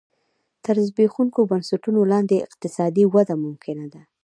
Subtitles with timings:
[0.65, 4.01] تر زبېښونکو بنسټونو لاندې اقتصادي وده ممکنه ده